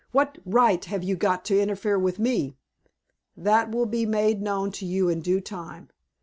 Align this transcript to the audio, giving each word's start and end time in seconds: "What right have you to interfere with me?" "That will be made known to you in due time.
"What 0.11 0.39
right 0.45 0.83
have 0.85 1.03
you 1.03 1.15
to 1.15 1.61
interfere 1.61 1.99
with 1.99 2.17
me?" 2.17 2.57
"That 3.37 3.69
will 3.69 3.85
be 3.85 4.07
made 4.07 4.41
known 4.41 4.71
to 4.71 4.85
you 4.87 5.09
in 5.09 5.19
due 5.21 5.41
time. 5.41 5.91